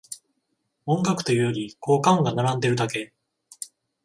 [0.87, 3.13] 音楽というより効果音が並んでるだけ